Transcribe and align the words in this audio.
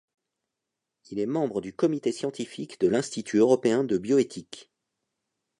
Il 1.11 1.19
est 1.19 1.27
membre 1.27 1.61
du 1.61 1.75
comité 1.75 2.11
scientifique 2.11 2.79
de 2.79 2.87
l’Institut 2.87 3.37
européen 3.37 3.83
de 3.83 3.99
bioéthique. 3.99 4.71